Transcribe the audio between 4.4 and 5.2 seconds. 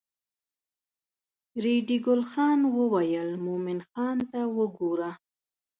وګوره.